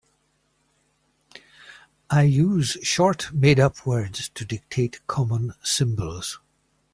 I 2.09 2.23
use 2.23 2.69
short 2.81 3.31
made-up 3.31 3.85
words 3.85 4.29
to 4.29 4.43
dictate 4.43 4.99
common 5.05 5.53
symbols. 5.61 6.39